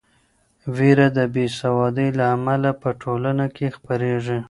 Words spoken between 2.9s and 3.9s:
ټولنه کې